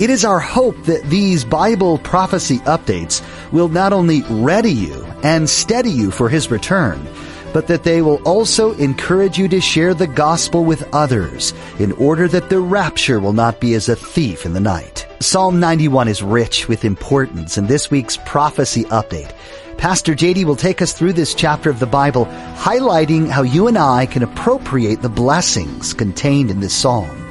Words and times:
It 0.00 0.10
is 0.10 0.24
our 0.24 0.40
hope 0.40 0.76
that 0.84 1.04
these 1.04 1.44
Bible 1.44 1.98
prophecy 1.98 2.58
updates 2.60 3.22
will 3.52 3.68
not 3.68 3.92
only 3.92 4.22
ready 4.22 4.72
you 4.72 5.04
and 5.22 5.48
steady 5.48 5.90
you 5.90 6.10
for 6.10 6.28
His 6.28 6.50
return, 6.50 7.06
but 7.52 7.66
that 7.66 7.84
they 7.84 8.00
will 8.00 8.20
also 8.26 8.72
encourage 8.72 9.38
you 9.38 9.46
to 9.48 9.60
share 9.60 9.92
the 9.92 10.06
gospel 10.06 10.64
with 10.64 10.88
others 10.94 11.52
in 11.78 11.92
order 11.92 12.26
that 12.26 12.48
the 12.48 12.58
rapture 12.58 13.20
will 13.20 13.34
not 13.34 13.60
be 13.60 13.74
as 13.74 13.88
a 13.88 13.94
thief 13.94 14.46
in 14.46 14.54
the 14.54 14.60
night. 14.60 15.06
Psalm 15.20 15.60
91 15.60 16.08
is 16.08 16.22
rich 16.22 16.68
with 16.68 16.84
importance 16.84 17.58
in 17.58 17.66
this 17.66 17.90
week's 17.90 18.16
prophecy 18.24 18.84
update. 18.84 19.32
Pastor 19.76 20.14
JD 20.14 20.44
will 20.44 20.56
take 20.56 20.80
us 20.80 20.94
through 20.94 21.12
this 21.12 21.34
chapter 21.34 21.68
of 21.68 21.80
the 21.80 21.86
Bible, 21.86 22.26
highlighting 22.56 23.28
how 23.28 23.42
you 23.42 23.68
and 23.68 23.76
I 23.76 24.06
can 24.06 24.22
appropriate 24.22 25.02
the 25.02 25.08
blessings 25.08 25.92
contained 25.92 26.50
in 26.50 26.60
this 26.60 26.74
psalm. 26.74 27.21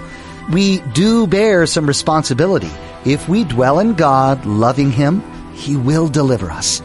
We 0.49 0.79
do 0.93 1.27
bear 1.27 1.65
some 1.65 1.85
responsibility. 1.85 2.71
If 3.05 3.29
we 3.29 3.43
dwell 3.43 3.79
in 3.79 3.93
God, 3.93 4.45
loving 4.45 4.91
Him, 4.91 5.21
He 5.53 5.75
will 5.75 6.07
deliver 6.07 6.49
us. 6.49 6.81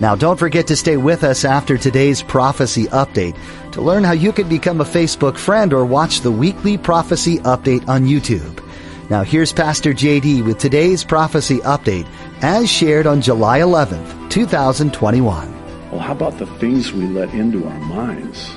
Now, 0.00 0.14
don't 0.14 0.38
forget 0.38 0.66
to 0.68 0.76
stay 0.76 0.96
with 0.96 1.24
us 1.24 1.44
after 1.44 1.76
today's 1.76 2.22
prophecy 2.22 2.84
update 2.86 3.36
to 3.72 3.80
learn 3.80 4.04
how 4.04 4.12
you 4.12 4.32
can 4.32 4.48
become 4.48 4.80
a 4.80 4.84
Facebook 4.84 5.36
friend 5.36 5.72
or 5.72 5.84
watch 5.84 6.20
the 6.20 6.30
weekly 6.30 6.78
prophecy 6.78 7.38
update 7.38 7.88
on 7.88 8.04
YouTube. 8.04 8.64
Now, 9.10 9.22
here's 9.24 9.52
Pastor 9.52 9.92
JD 9.92 10.44
with 10.44 10.58
today's 10.58 11.02
prophecy 11.02 11.58
update 11.58 12.06
as 12.42 12.70
shared 12.70 13.06
on 13.06 13.20
July 13.20 13.60
11th, 13.60 14.30
2021. 14.30 15.90
Well, 15.90 16.00
how 16.00 16.12
about 16.12 16.38
the 16.38 16.46
things 16.58 16.92
we 16.92 17.06
let 17.06 17.32
into 17.34 17.66
our 17.66 17.80
minds? 17.80 18.52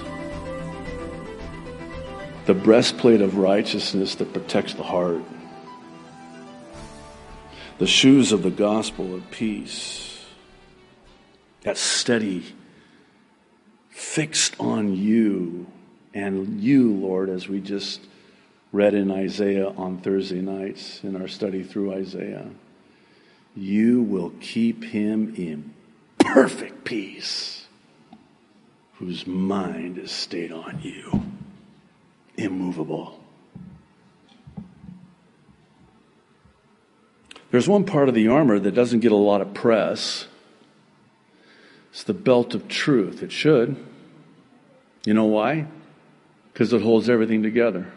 The 2.45 2.53
breastplate 2.53 3.22
of 3.22 3.38
righteousness 3.38 4.16
that 4.16 4.34
protects 4.34 4.73
the 4.73 4.84
heart, 4.84 5.23
the 7.78 7.88
shoes 7.88 8.31
of 8.31 8.44
the 8.44 8.52
gospel 8.52 9.16
of 9.16 9.30
peace 9.31 10.11
that 11.61 11.78
steady, 11.78 12.44
fixed 13.89 14.56
on 14.59 14.95
you 14.95 15.67
and 16.14 16.59
you, 16.61 16.94
Lord, 16.94 17.30
as 17.30 17.48
we 17.48 17.59
just 17.59 18.02
read 18.72 18.94
in 18.94 19.11
Isaiah 19.11 19.70
on 19.70 20.00
Thursday 20.00 20.42
nights 20.42 21.03
in 21.03 21.16
our 21.16 21.28
study 21.28 21.64
through 21.64 21.94
Isaiah. 21.94 22.50
You 23.55 24.02
will 24.02 24.31
keep 24.39 24.83
him 24.83 25.36
in 25.36 25.73
perfect 26.20 26.83
peace, 26.86 27.67
whose 28.94 29.28
mind 29.28 29.98
is 29.98 30.11
stayed 30.11 30.52
on 30.52 30.80
you, 30.81 31.31
immovable. 32.44 33.20
There's 37.52 37.67
one 37.67 37.83
part 37.83 38.08
of 38.08 38.16
the 38.16 38.30
armor 38.30 38.59
that 38.59 38.72
doesn't 38.72 39.02
get 39.02 39.11
a 39.11 39.16
lot 39.17 39.42
of 39.42 39.53
press. 39.53 40.28
It's 41.92 42.04
the 42.04 42.14
belt 42.14 42.55
of 42.55 42.70
truth. 42.70 43.21
It 43.21 43.32
should. 43.32 43.76
You 45.05 45.14
know 45.14 45.26
why? 45.26 45.67
Because 46.54 46.71
it 46.71 46.82
holds 46.82 47.10
everything 47.10 47.43
together. 47.43 47.92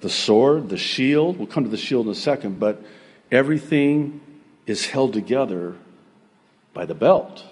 The 0.00 0.10
sword, 0.10 0.68
the 0.68 0.76
shield, 0.76 1.38
we'll 1.38 1.46
come 1.46 1.64
to 1.64 1.70
the 1.70 1.76
shield 1.76 2.06
in 2.06 2.12
a 2.12 2.16
second, 2.16 2.58
but 2.58 2.82
everything 3.30 4.20
is 4.66 4.86
held 4.86 5.12
together 5.12 5.76
by 6.72 6.84
the 6.84 6.94
belt. 6.94 7.44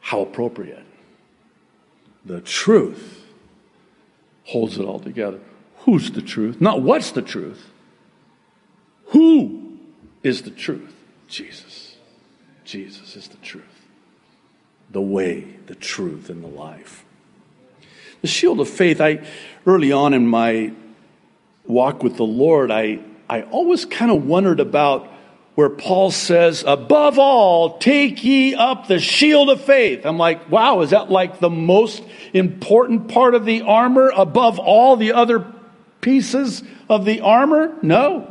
How 0.00 0.20
appropriate. 0.20 0.84
The 2.26 2.40
truth 2.40 3.24
holds 4.44 4.78
it 4.78 4.84
all 4.84 4.98
together. 4.98 5.40
Who's 5.78 6.10
the 6.10 6.22
truth? 6.22 6.60
Not 6.60 6.82
what's 6.82 7.12
the 7.12 7.22
truth. 7.22 7.70
Who 9.06 9.78
is 10.24 10.42
the 10.42 10.50
truth? 10.50 10.92
Jesus. 11.28 11.96
Jesus 12.64 13.14
is 13.14 13.28
the 13.28 13.36
truth, 13.36 13.86
the 14.90 15.00
way, 15.00 15.56
the 15.66 15.76
truth, 15.76 16.28
and 16.28 16.42
the 16.42 16.48
life. 16.48 17.04
The 18.22 18.26
shield 18.26 18.58
of 18.58 18.68
faith, 18.68 19.00
I 19.00 19.24
early 19.64 19.92
on 19.92 20.12
in 20.12 20.26
my 20.26 20.72
walk 21.64 22.02
with 22.02 22.16
the 22.16 22.24
Lord, 22.24 22.72
I, 22.72 22.98
I 23.30 23.42
always 23.42 23.84
kind 23.84 24.10
of 24.10 24.26
wondered 24.26 24.58
about 24.58 25.08
where 25.56 25.70
Paul 25.70 26.10
says, 26.10 26.62
above 26.66 27.18
all, 27.18 27.78
take 27.78 28.22
ye 28.22 28.54
up 28.54 28.86
the 28.86 29.00
shield 29.00 29.48
of 29.48 29.62
faith. 29.62 30.04
I'm 30.04 30.18
like, 30.18 30.50
wow, 30.50 30.82
is 30.82 30.90
that 30.90 31.10
like 31.10 31.40
the 31.40 31.50
most 31.50 32.02
important 32.34 33.08
part 33.08 33.34
of 33.34 33.46
the 33.46 33.62
armor 33.62 34.12
above 34.14 34.58
all 34.58 34.96
the 34.96 35.14
other 35.14 35.46
pieces 36.02 36.62
of 36.90 37.06
the 37.06 37.22
armor? 37.22 37.74
No. 37.82 38.30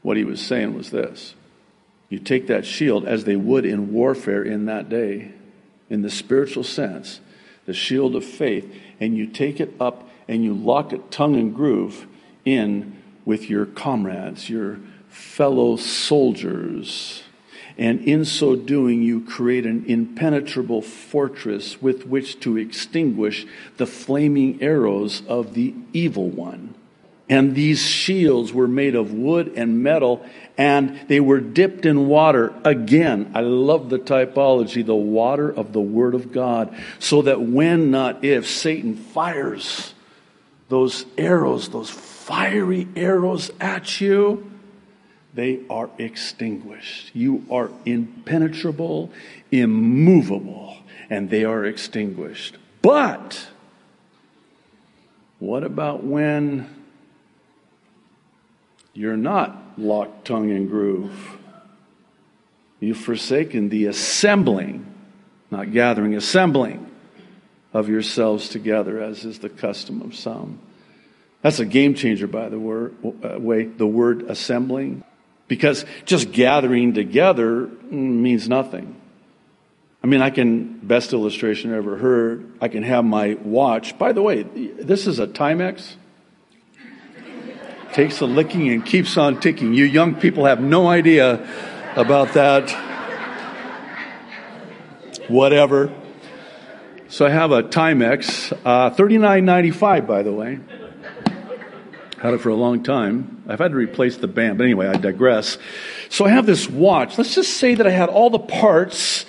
What 0.00 0.16
he 0.16 0.24
was 0.24 0.40
saying 0.40 0.74
was 0.74 0.90
this 0.90 1.34
you 2.08 2.18
take 2.18 2.46
that 2.46 2.64
shield 2.64 3.06
as 3.06 3.24
they 3.24 3.36
would 3.36 3.66
in 3.66 3.92
warfare 3.92 4.42
in 4.42 4.64
that 4.66 4.88
day, 4.88 5.32
in 5.90 6.00
the 6.00 6.10
spiritual 6.10 6.64
sense, 6.64 7.20
the 7.66 7.74
shield 7.74 8.16
of 8.16 8.24
faith, 8.24 8.74
and 9.00 9.18
you 9.18 9.26
take 9.26 9.60
it 9.60 9.74
up 9.78 10.08
and 10.28 10.42
you 10.42 10.54
lock 10.54 10.94
it 10.94 11.10
tongue 11.10 11.36
and 11.36 11.54
groove 11.54 12.06
in 12.46 13.02
with 13.26 13.50
your 13.50 13.66
comrades, 13.66 14.48
your 14.48 14.78
fellow 15.16 15.76
soldiers. 15.76 17.22
And 17.78 18.00
in 18.02 18.24
so 18.24 18.56
doing, 18.56 19.02
you 19.02 19.22
create 19.22 19.66
an 19.66 19.84
impenetrable 19.86 20.82
fortress 20.82 21.80
with 21.82 22.06
which 22.06 22.40
to 22.40 22.56
extinguish 22.56 23.46
the 23.76 23.86
flaming 23.86 24.62
arrows 24.62 25.22
of 25.26 25.54
the 25.54 25.74
evil 25.92 26.28
one. 26.28 26.74
And 27.28 27.54
these 27.54 27.80
shields 27.82 28.52
were 28.52 28.68
made 28.68 28.94
of 28.94 29.12
wood 29.12 29.52
and 29.56 29.82
metal, 29.82 30.24
and 30.56 31.00
they 31.08 31.20
were 31.20 31.40
dipped 31.40 31.84
in 31.84 32.06
water. 32.06 32.54
Again, 32.64 33.32
I 33.34 33.40
love 33.40 33.90
the 33.90 33.98
typology, 33.98 34.86
the 34.86 34.94
water 34.94 35.50
of 35.50 35.72
the 35.72 35.80
Word 35.80 36.14
of 36.14 36.30
God, 36.30 36.74
so 36.98 37.22
that 37.22 37.40
when, 37.40 37.90
not 37.90 38.24
if, 38.24 38.46
Satan 38.46 38.96
fires 38.96 39.92
those 40.68 41.04
arrows, 41.18 41.68
those 41.68 41.90
fiery 41.90 42.86
arrows 42.96 43.50
at 43.60 44.00
you, 44.00 44.50
they 45.36 45.60
are 45.70 45.88
extinguished. 45.98 47.14
You 47.14 47.44
are 47.50 47.70
impenetrable, 47.84 49.12
immovable, 49.52 50.76
and 51.08 51.30
they 51.30 51.44
are 51.44 51.64
extinguished. 51.64 52.56
But, 52.82 53.48
what 55.38 55.62
about 55.62 56.02
when 56.02 56.76
you're 58.96 59.16
not 59.16 59.62
locked 59.76 60.24
tongue 60.24 60.50
and 60.50 60.70
groove. 60.70 61.36
You've 62.80 62.96
forsaken 62.96 63.68
the 63.68 63.86
assembling, 63.86 64.86
not 65.50 65.70
gathering, 65.72 66.14
assembling 66.14 66.90
of 67.74 67.88
yourselves 67.88 68.48
together, 68.48 69.00
as 69.00 69.24
is 69.24 69.40
the 69.40 69.50
custom 69.50 70.00
of 70.00 70.14
some. 70.14 70.60
That's 71.42 71.58
a 71.58 71.66
game 71.66 71.94
changer, 71.94 72.26
by 72.26 72.48
the 72.48 72.58
word, 72.58 72.96
uh, 73.04 73.38
way, 73.38 73.64
the 73.64 73.86
word 73.86 74.22
assembling, 74.30 75.04
because 75.48 75.84
just 76.04 76.32
gathering 76.32 76.94
together 76.94 77.66
means 77.90 78.48
nothing. 78.48 79.00
I 80.02 80.06
mean, 80.06 80.22
I 80.22 80.30
can, 80.30 80.78
best 80.78 81.12
illustration 81.12 81.72
I 81.72 81.76
ever 81.78 81.96
heard, 81.96 82.52
I 82.60 82.68
can 82.68 82.82
have 82.82 83.04
my 83.04 83.34
watch. 83.42 83.98
By 83.98 84.12
the 84.12 84.22
way, 84.22 84.42
this 84.42 85.06
is 85.06 85.18
a 85.18 85.26
Timex 85.26 85.94
takes 87.92 88.20
a 88.20 88.26
licking 88.26 88.68
and 88.68 88.84
keeps 88.84 89.16
on 89.16 89.40
ticking. 89.40 89.72
You 89.72 89.86
young 89.86 90.16
people 90.16 90.44
have 90.44 90.60
no 90.60 90.86
idea 90.86 91.48
about 91.96 92.34
that. 92.34 92.70
Whatever. 95.28 95.92
So 97.08 97.24
I 97.24 97.30
have 97.30 97.52
a 97.52 97.62
Timex, 97.62 98.52
uh, 98.64 98.90
thirty-nine 98.90 99.44
ninety-five, 99.46 100.06
by 100.06 100.22
the 100.22 100.32
way. 100.32 100.58
Had 102.26 102.34
it 102.34 102.40
for 102.40 102.48
a 102.48 102.56
long 102.56 102.82
time. 102.82 103.44
I've 103.46 103.60
had 103.60 103.70
to 103.70 103.76
replace 103.76 104.16
the 104.16 104.26
band, 104.26 104.58
but 104.58 104.64
anyway, 104.64 104.88
I 104.88 104.96
digress. 104.96 105.58
So 106.08 106.24
I 106.24 106.30
have 106.30 106.44
this 106.44 106.68
watch. 106.68 107.16
Let's 107.16 107.36
just 107.36 107.56
say 107.58 107.76
that 107.76 107.86
I 107.86 107.90
had 107.90 108.08
all 108.08 108.30
the 108.30 108.40
parts 108.40 109.24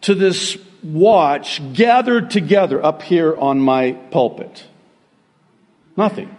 to 0.00 0.16
this 0.16 0.58
watch 0.82 1.62
gathered 1.74 2.32
together 2.32 2.84
up 2.84 3.02
here 3.02 3.36
on 3.36 3.60
my 3.60 3.92
pulpit. 3.92 4.64
Nothing. 5.96 6.34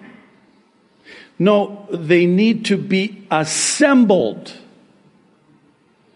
No, 1.40 1.88
they 1.90 2.26
need 2.26 2.66
to 2.66 2.78
be 2.78 3.26
assembled 3.32 4.52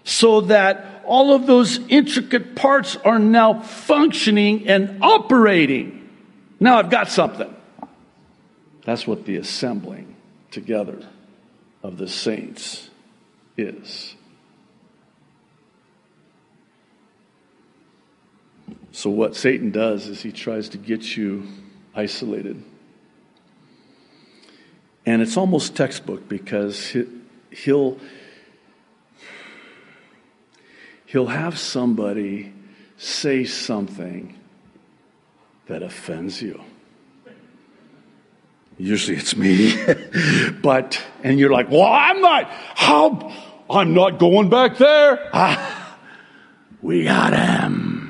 so 0.04 0.42
that 0.42 1.06
all 1.06 1.34
of 1.34 1.48
those 1.48 1.80
intricate 1.88 2.56
parts 2.56 2.98
are 2.98 3.18
now 3.18 3.62
functioning 3.62 4.68
and 4.68 5.02
operating. 5.02 6.10
Now 6.60 6.80
I've 6.80 6.90
got 6.90 7.08
something. 7.08 7.53
That's 8.86 9.08
what 9.08 9.26
the 9.26 9.38
assembling 9.38 10.16
together 10.52 11.08
of 11.82 11.98
the 11.98 12.08
saints 12.08 12.90
is. 13.58 14.16
So, 18.92 19.10
what 19.10 19.36
Satan 19.36 19.72
does 19.72 20.08
is 20.08 20.22
he 20.22 20.32
tries 20.32 20.70
to 20.70 20.78
get 20.78 21.18
you 21.18 21.48
isolated. 21.96 22.64
And 25.06 25.22
it's 25.22 25.36
almost 25.36 25.76
textbook 25.76 26.30
because 26.30 26.96
he'll, 27.52 27.98
he'll 31.06 31.28
have 31.28 31.58
somebody 31.58 32.54
say 32.98 33.44
something 33.44 34.40
that 35.66 35.84
offends 35.84 36.42
you. 36.42 36.64
Usually 38.78 39.18
it's 39.18 39.36
me. 39.36 39.76
but, 40.62 41.02
and 41.24 41.40
you're 41.40 41.52
like, 41.52 41.70
well, 41.70 41.84
I'm 41.84 42.22
not, 42.22 42.50
how, 42.50 43.34
I'm 43.70 43.94
not 43.94 44.20
going 44.20 44.50
back 44.50 44.78
there. 44.78 45.30
Ah, 45.34 45.98
we 46.82 47.04
got 47.06 47.34
him. 47.34 48.04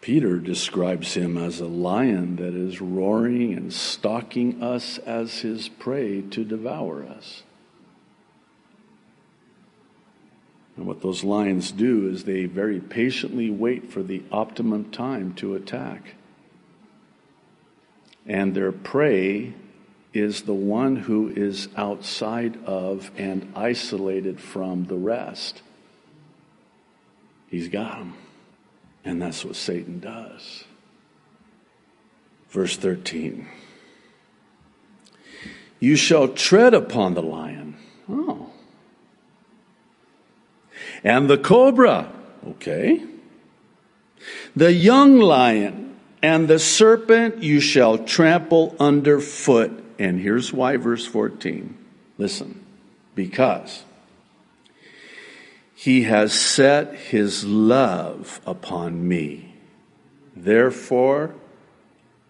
Peter 0.00 0.38
describes 0.38 1.14
him 1.14 1.38
as 1.38 1.60
a 1.60 1.66
lion 1.66 2.34
that 2.36 2.54
is 2.54 2.80
roaring 2.80 3.52
and 3.54 3.72
stalking 3.72 4.60
us 4.60 4.98
as 4.98 5.40
his 5.40 5.68
prey 5.68 6.22
to 6.22 6.44
devour 6.44 7.04
us. 7.04 7.44
And 10.76 10.86
what 10.86 11.02
those 11.02 11.22
lions 11.22 11.70
do 11.70 12.08
is 12.08 12.24
they 12.24 12.46
very 12.46 12.80
patiently 12.80 13.48
wait 13.48 13.92
for 13.92 14.02
the 14.02 14.24
optimum 14.32 14.90
time 14.90 15.34
to 15.34 15.54
attack. 15.54 16.16
And 18.26 18.54
their 18.54 18.72
prey 18.72 19.54
is 20.12 20.42
the 20.42 20.54
one 20.54 20.96
who 20.96 21.28
is 21.28 21.68
outside 21.76 22.62
of 22.64 23.10
and 23.16 23.52
isolated 23.56 24.40
from 24.40 24.86
the 24.86 24.96
rest. 24.96 25.62
He's 27.48 27.68
got 27.68 27.98
them. 27.98 28.14
And 29.04 29.20
that's 29.20 29.44
what 29.44 29.56
Satan 29.56 30.00
does. 30.00 30.64
Verse 32.50 32.76
13 32.76 33.48
You 35.80 35.96
shall 35.96 36.28
tread 36.28 36.74
upon 36.74 37.14
the 37.14 37.22
lion. 37.22 37.76
Oh. 38.08 38.50
And 41.02 41.28
the 41.28 41.38
cobra. 41.38 42.12
Okay. 42.46 43.02
The 44.54 44.72
young 44.72 45.18
lion 45.18 45.91
and 46.22 46.46
the 46.46 46.58
serpent 46.58 47.42
you 47.42 47.60
shall 47.60 47.98
trample 47.98 48.76
underfoot. 48.78 49.84
And 49.98 50.20
here's 50.20 50.52
why, 50.52 50.76
verse 50.76 51.04
14. 51.06 51.76
Listen. 52.16 52.64
Because 53.14 53.84
he 55.74 56.04
has 56.04 56.32
set 56.32 56.94
his 56.94 57.44
love 57.44 58.40
upon 58.46 59.06
me. 59.06 59.54
Therefore, 60.34 61.34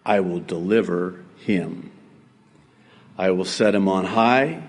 I 0.03 0.19
will 0.21 0.39
deliver 0.39 1.23
him. 1.37 1.91
I 3.17 3.29
will 3.29 3.45
set 3.45 3.75
him 3.75 3.87
on 3.87 4.05
high 4.05 4.63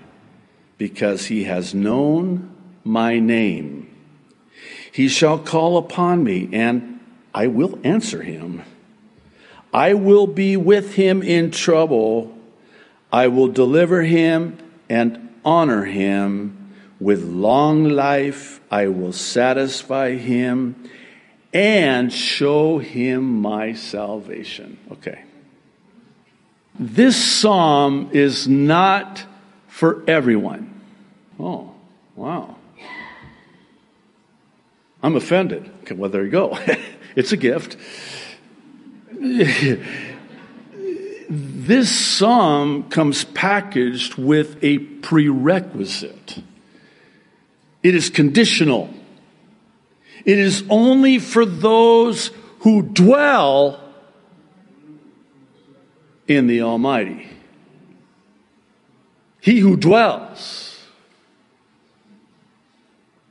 because 0.77 1.25
he 1.25 1.45
has 1.45 1.73
known 1.73 2.55
my 2.83 3.19
name. 3.19 3.89
He 4.91 5.07
shall 5.09 5.39
call 5.39 5.77
upon 5.77 6.23
me 6.23 6.47
and 6.53 6.99
I 7.33 7.47
will 7.47 7.79
answer 7.83 8.21
him. 8.21 8.61
I 9.75 9.93
will 9.93 10.25
be 10.25 10.55
with 10.55 10.93
him 10.93 11.21
in 11.21 11.51
trouble. 11.51 12.33
I 13.11 13.27
will 13.27 13.49
deliver 13.49 14.03
him 14.03 14.57
and 14.87 15.35
honor 15.43 15.83
him. 15.83 16.73
With 17.01 17.25
long 17.25 17.83
life, 17.89 18.61
I 18.71 18.87
will 18.87 19.11
satisfy 19.11 20.15
him 20.15 20.89
and 21.53 22.13
show 22.13 22.77
him 22.77 23.41
my 23.41 23.73
salvation. 23.73 24.79
Okay. 24.93 25.25
This 26.79 27.21
psalm 27.21 28.11
is 28.13 28.47
not 28.47 29.25
for 29.67 30.05
everyone. 30.07 30.81
Oh, 31.37 31.73
wow. 32.15 32.55
I'm 35.03 35.17
offended. 35.17 35.69
Okay, 35.81 35.95
well, 35.95 36.09
there 36.09 36.23
you 36.23 36.31
go. 36.31 36.57
it's 37.17 37.33
a 37.33 37.37
gift. 37.37 37.75
this 41.29 41.89
psalm 41.89 42.89
comes 42.89 43.23
packaged 43.25 44.15
with 44.15 44.57
a 44.63 44.79
prerequisite. 44.79 46.43
It 47.81 47.95
is 47.95 48.09
conditional. 48.09 48.93
It 50.25 50.39
is 50.39 50.63
only 50.69 51.19
for 51.19 51.45
those 51.45 52.31
who 52.59 52.81
dwell 52.81 53.79
in 56.27 56.47
the 56.47 56.61
Almighty. 56.61 57.29
He 59.39 59.59
who 59.59 59.77
dwells. 59.77 60.81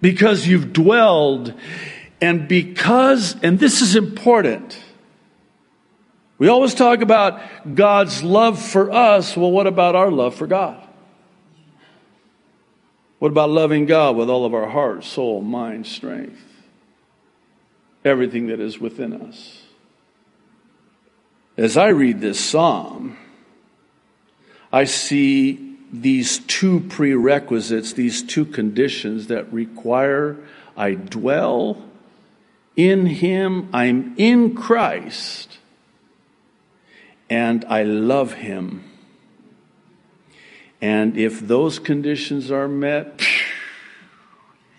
Because 0.00 0.46
you've 0.46 0.72
dwelled, 0.72 1.52
and 2.20 2.46
because, 2.46 3.34
and 3.42 3.58
this 3.58 3.82
is 3.82 3.96
important. 3.96 4.78
We 6.38 6.48
always 6.48 6.74
talk 6.74 7.00
about 7.00 7.40
God's 7.74 8.22
love 8.22 8.60
for 8.60 8.90
us. 8.90 9.36
Well, 9.36 9.52
what 9.52 9.66
about 9.66 9.94
our 9.94 10.10
love 10.10 10.34
for 10.34 10.46
God? 10.46 10.80
What 13.20 13.30
about 13.30 13.50
loving 13.50 13.86
God 13.86 14.16
with 14.16 14.28
all 14.28 14.44
of 14.44 14.52
our 14.52 14.68
heart, 14.68 15.04
soul, 15.04 15.40
mind, 15.40 15.86
strength? 15.86 16.42
Everything 18.04 18.48
that 18.48 18.60
is 18.60 18.78
within 18.78 19.14
us. 19.14 19.62
As 21.56 21.76
I 21.76 21.88
read 21.88 22.20
this 22.20 22.38
psalm, 22.38 23.16
I 24.72 24.84
see 24.84 25.76
these 25.92 26.40
two 26.40 26.80
prerequisites, 26.80 27.92
these 27.92 28.22
two 28.22 28.44
conditions 28.44 29.28
that 29.28 29.52
require 29.52 30.36
I 30.76 30.94
dwell 30.94 31.80
in 32.76 33.06
Him, 33.06 33.68
I'm 33.72 34.14
in 34.16 34.56
Christ, 34.56 35.58
and 37.34 37.64
I 37.64 37.82
love 37.82 38.34
Him. 38.34 38.84
And 40.80 41.16
if 41.16 41.40
those 41.40 41.80
conditions 41.80 42.52
are 42.52 42.68
met, 42.68 43.20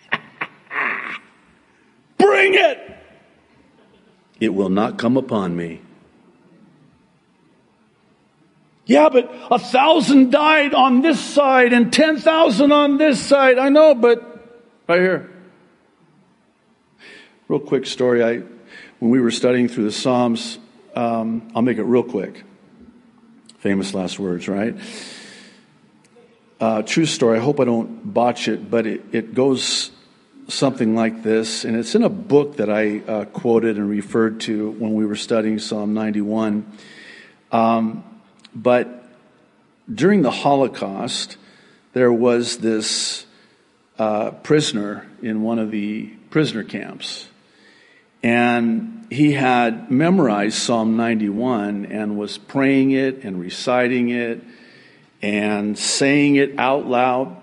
bring 2.18 2.54
it! 2.54 2.98
It 4.40 4.54
will 4.54 4.70
not 4.70 4.98
come 4.98 5.18
upon 5.18 5.58
me. 5.58 5.82
Yeah, 8.86 9.10
but 9.10 9.30
a 9.52 9.60
thousand 9.60 10.32
died 10.32 10.74
on 10.74 11.02
this 11.02 11.20
side 11.20 11.74
and 11.74 11.92
10,000 11.92 12.72
on 12.72 12.98
this 12.98 13.20
side. 13.22 13.58
I 13.58 13.68
know, 13.68 13.96
but 13.96 14.22
right 14.88 15.02
here. 15.02 15.30
Real 17.50 17.60
quick 17.60 17.86
story. 17.86 18.24
I, 18.24 18.44
when 19.00 19.12
we 19.12 19.20
were 19.20 19.32
studying 19.32 19.68
through 19.68 19.86
the 19.86 19.92
Psalms, 19.92 20.60
um, 20.96 21.50
I'll 21.54 21.62
make 21.62 21.78
it 21.78 21.84
real 21.84 22.04
quick. 22.04 22.44
Famous 23.60 23.94
last 23.94 24.20
words, 24.20 24.48
right? 24.48 24.76
Uh, 26.60 26.82
true 26.84 27.06
story. 27.06 27.38
I 27.38 27.42
hope 27.42 27.60
I 27.60 27.66
don't 27.66 28.14
botch 28.14 28.48
it, 28.48 28.70
but 28.70 28.88
it, 28.88 29.04
it 29.12 29.34
goes 29.34 29.92
something 30.48 30.96
like 30.96 31.24
this, 31.24 31.66
and 31.66 31.76
it's 31.76 31.96
in 31.96 32.04
a 32.04 32.10
book 32.10 32.58
that 32.58 32.70
I 32.70 33.00
uh, 33.00 33.26
quoted 33.26 33.78
and 33.78 33.90
referred 33.90 34.42
to 34.42 34.72
when 34.72 34.94
we 34.94 35.06
were 35.06 35.16
studying 35.16 35.60
Psalm 35.60 35.94
91. 35.94 36.66
Um, 37.52 38.04
but 38.54 39.04
during 39.94 40.22
the 40.22 40.32
Holocaust, 40.32 41.38
there 41.94 42.12
was 42.12 42.58
this 42.60 43.26
uh, 43.98 44.32
prisoner 44.32 45.08
in 45.22 45.42
one 45.42 45.60
of 45.60 45.72
the 45.72 46.08
prisoner 46.30 46.64
camps. 46.64 47.28
And 48.26 49.06
he 49.12 49.34
had 49.34 49.92
memorized 49.92 50.58
Psalm 50.58 50.98
91 50.98 51.86
and 51.86 52.18
was 52.18 52.40
praying 52.40 52.90
it 52.90 53.24
and 53.24 53.40
reciting 53.40 54.10
it 54.10 54.44
and 55.22 55.78
saying 55.78 56.36
it 56.36 56.58
out 56.58 56.88
loud. 56.88 57.38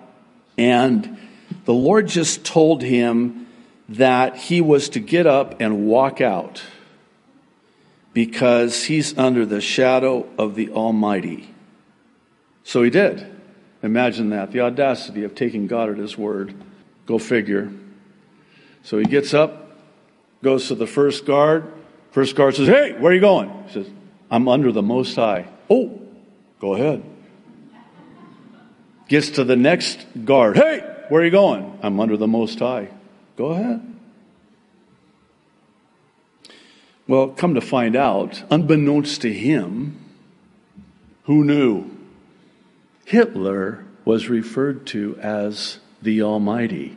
And 0.57 1.17
the 1.63 1.73
Lord 1.73 2.07
just 2.07 2.43
told 2.43 2.81
him 2.81 3.47
that 3.87 4.35
he 4.35 4.59
was 4.59 4.89
to 4.89 4.99
get 4.99 5.25
up 5.25 5.61
and 5.61 5.87
walk 5.87 6.19
out 6.19 6.61
because 8.11 8.83
he's 8.83 9.17
under 9.17 9.45
the 9.45 9.61
shadow 9.61 10.27
of 10.37 10.55
the 10.55 10.69
Almighty. 10.71 11.53
So 12.65 12.83
he 12.83 12.89
did. 12.89 13.25
Imagine 13.81 14.31
that 14.31 14.51
the 14.51 14.59
audacity 14.59 15.23
of 15.23 15.33
taking 15.33 15.65
God 15.65 15.89
at 15.89 15.97
his 15.97 16.17
word. 16.17 16.53
Go 17.05 17.19
figure. 17.19 17.71
So 18.83 18.97
he 18.97 19.05
gets 19.05 19.33
up, 19.33 19.62
goes 20.43 20.67
to 20.67 20.75
the 20.75 20.85
first 20.85 21.25
guard. 21.25 21.71
First 22.11 22.35
guard 22.35 22.55
says, 22.55 22.67
Hey, 22.67 22.93
where 22.93 23.11
are 23.11 23.15
you 23.15 23.21
going? 23.21 23.49
He 23.65 23.73
says, 23.73 23.89
I'm 24.29 24.47
under 24.47 24.71
the 24.71 24.83
Most 24.83 25.15
High. 25.15 25.47
Oh, 25.69 25.99
go 26.59 26.75
ahead. 26.75 27.03
Gets 29.07 29.31
to 29.31 29.43
the 29.43 29.55
next 29.55 30.05
guard. 30.25 30.57
Hey, 30.57 30.79
where 31.09 31.21
are 31.21 31.25
you 31.25 31.31
going? 31.31 31.79
I'm 31.81 31.99
under 31.99 32.17
the 32.17 32.27
Most 32.27 32.59
High. 32.59 32.89
Go 33.35 33.47
ahead. 33.47 33.89
Well, 37.07 37.29
come 37.29 37.55
to 37.55 37.61
find 37.61 37.95
out, 37.95 38.43
unbeknownst 38.49 39.21
to 39.21 39.33
him, 39.33 39.99
who 41.23 41.43
knew? 41.43 41.89
Hitler 43.05 43.85
was 44.05 44.29
referred 44.29 44.87
to 44.87 45.17
as 45.19 45.79
the 46.01 46.21
Almighty. 46.21 46.95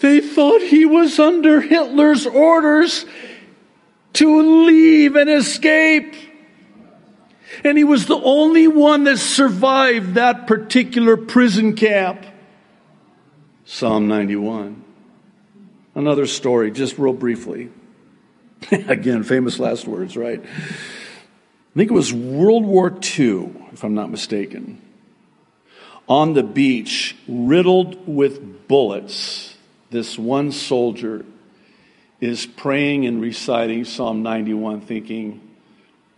They 0.00 0.20
thought 0.20 0.62
he 0.62 0.84
was 0.84 1.18
under 1.18 1.60
Hitler's 1.60 2.26
orders 2.26 3.04
to 4.14 4.64
leave 4.66 5.16
and 5.16 5.28
escape. 5.28 6.14
And 7.64 7.76
he 7.76 7.84
was 7.84 8.06
the 8.06 8.20
only 8.20 8.68
one 8.68 9.04
that 9.04 9.18
survived 9.18 10.14
that 10.14 10.46
particular 10.46 11.16
prison 11.16 11.74
camp. 11.74 12.24
Psalm 13.64 14.06
91. 14.06 14.84
Another 15.94 16.26
story, 16.26 16.70
just 16.70 16.98
real 16.98 17.12
briefly. 17.12 17.70
Again, 18.70 19.24
famous 19.24 19.58
last 19.58 19.86
words, 19.86 20.16
right? 20.16 20.40
I 20.40 21.74
think 21.76 21.90
it 21.90 21.94
was 21.94 22.12
World 22.12 22.64
War 22.64 22.96
II, 23.18 23.50
if 23.72 23.82
I'm 23.84 23.94
not 23.94 24.10
mistaken. 24.10 24.80
On 26.08 26.34
the 26.34 26.42
beach, 26.42 27.16
riddled 27.26 28.06
with 28.06 28.68
bullets, 28.68 29.56
this 29.90 30.18
one 30.18 30.52
soldier 30.52 31.24
is 32.20 32.46
praying 32.46 33.06
and 33.06 33.20
reciting 33.20 33.84
Psalm 33.84 34.22
91, 34.22 34.80
thinking, 34.82 35.40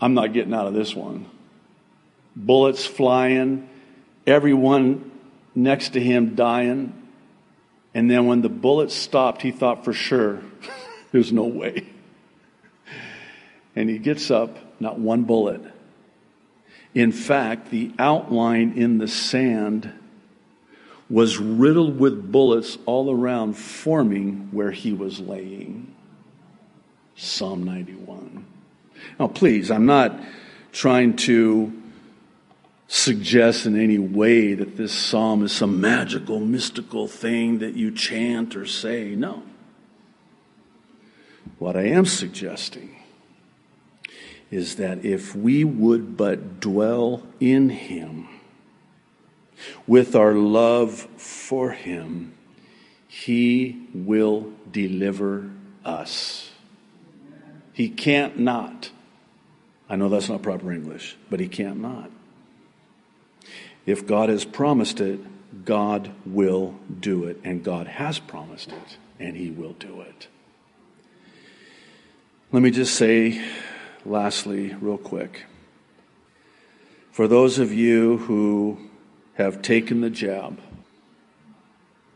I'm 0.00 0.14
not 0.14 0.32
getting 0.32 0.54
out 0.54 0.66
of 0.66 0.74
this 0.74 0.94
one. 0.94 1.26
Bullets 2.34 2.86
flying, 2.86 3.68
everyone 4.26 5.10
next 5.54 5.90
to 5.90 6.00
him 6.00 6.34
dying. 6.34 6.94
And 7.94 8.10
then 8.10 8.26
when 8.26 8.40
the 8.40 8.48
bullets 8.48 8.94
stopped, 8.94 9.42
he 9.42 9.50
thought 9.50 9.84
for 9.84 9.92
sure, 9.92 10.40
there's 11.12 11.32
no 11.32 11.44
way. 11.44 11.86
And 13.76 13.90
he 13.90 13.98
gets 13.98 14.30
up, 14.30 14.56
not 14.80 14.98
one 14.98 15.24
bullet. 15.24 15.60
In 16.94 17.12
fact, 17.12 17.70
the 17.70 17.92
outline 17.98 18.72
in 18.76 18.98
the 18.98 19.08
sand 19.08 19.92
was 21.10 21.38
riddled 21.38 21.98
with 21.98 22.30
bullets 22.30 22.78
all 22.86 23.10
around, 23.10 23.54
forming 23.54 24.48
where 24.52 24.70
he 24.70 24.92
was 24.92 25.18
laying. 25.18 25.92
Psalm 27.16 27.64
91. 27.64 28.46
Now, 29.18 29.26
please, 29.26 29.70
I'm 29.70 29.86
not 29.86 30.18
trying 30.72 31.16
to 31.16 31.72
suggest 32.86 33.66
in 33.66 33.78
any 33.78 33.98
way 33.98 34.54
that 34.54 34.76
this 34.76 34.92
psalm 34.92 35.44
is 35.44 35.52
some 35.52 35.80
magical, 35.80 36.38
mystical 36.40 37.08
thing 37.08 37.58
that 37.58 37.74
you 37.74 37.90
chant 37.90 38.54
or 38.56 38.64
say. 38.64 39.14
No. 39.16 39.42
What 41.58 41.76
I 41.76 41.82
am 41.82 42.06
suggesting 42.06 42.96
is 44.50 44.76
that 44.76 45.04
if 45.04 45.34
we 45.34 45.64
would 45.64 46.16
but 46.16 46.60
dwell 46.60 47.22
in 47.38 47.68
Him 47.68 48.28
with 49.86 50.14
our 50.14 50.34
love 50.34 50.92
for 51.16 51.70
Him, 51.70 52.34
He 53.08 53.86
will 53.94 54.52
deliver 54.70 55.50
us. 55.84 56.50
He 57.72 57.88
can't 57.88 58.38
not. 58.38 58.90
I 59.88 59.96
know 59.96 60.08
that's 60.08 60.28
not 60.28 60.42
proper 60.42 60.72
English, 60.72 61.16
but 61.28 61.40
He 61.40 61.48
can't 61.48 61.80
not. 61.80 62.10
If 63.86 64.06
God 64.06 64.28
has 64.28 64.44
promised 64.44 65.00
it, 65.00 65.20
God 65.64 66.12
will 66.24 66.74
do 67.00 67.24
it. 67.24 67.40
And 67.42 67.64
God 67.64 67.86
has 67.86 68.18
promised 68.18 68.70
it, 68.70 68.98
and 69.18 69.36
He 69.36 69.50
will 69.50 69.72
do 69.72 70.00
it. 70.02 70.28
Let 72.52 72.62
me 72.62 72.70
just 72.70 72.94
say 72.94 73.42
lastly, 74.04 74.74
real 74.80 74.98
quick. 74.98 75.44
For 77.12 77.28
those 77.28 77.58
of 77.58 77.72
you 77.72 78.18
who 78.18 78.89
have 79.34 79.62
taken 79.62 80.00
the 80.00 80.10
jab, 80.10 80.58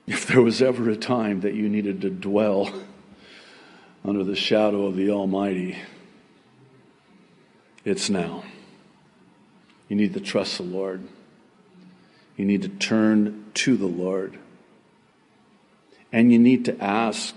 if 0.07 0.27
there 0.27 0.43
was 0.43 0.61
ever 0.61 0.91
a 0.91 0.97
time 0.97 1.41
that 1.41 1.55
you 1.55 1.69
needed 1.69 2.03
to 2.03 2.11
dwell 2.11 2.71
under 4.05 4.23
the 4.23 4.37
shadow 4.37 4.87
of 4.87 4.97
the 4.97 5.11
Almighty, 5.11 5.79
it's 7.85 8.11
now. 8.11 8.45
You 9.89 9.97
need 9.97 10.15
to 10.15 10.21
trust 10.21 10.59
the 10.59 10.65
Lord. 10.65 11.07
You 12.37 12.45
need 12.45 12.63
to 12.63 12.69
turn 12.69 13.51
to 13.55 13.77
the 13.77 13.87
Lord. 13.87 14.39
And 16.13 16.33
you 16.33 16.39
need 16.39 16.65
to 16.67 16.83
ask 16.83 17.35